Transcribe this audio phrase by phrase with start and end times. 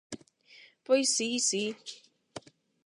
[0.85, 1.63] Pois si, si...